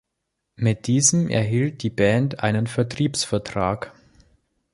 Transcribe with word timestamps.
Mit 0.55 0.87
diesem 0.87 1.29
erhielt 1.29 1.83
die 1.83 1.91
Band 1.91 2.39
einen 2.39 2.65
Vertriebsvertrag. 2.65 3.93